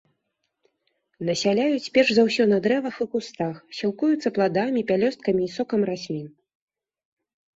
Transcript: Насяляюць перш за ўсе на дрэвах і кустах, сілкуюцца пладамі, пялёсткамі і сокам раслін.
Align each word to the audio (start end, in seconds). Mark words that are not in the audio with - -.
Насяляюць 1.27 1.91
перш 1.97 2.09
за 2.17 2.23
ўсе 2.27 2.47
на 2.53 2.57
дрэвах 2.65 2.95
і 3.05 3.05
кустах, 3.13 3.55
сілкуюцца 3.79 4.33
пладамі, 4.37 4.85
пялёсткамі 4.93 5.41
і 5.49 5.51
сокам 5.59 5.81
раслін. 5.91 6.27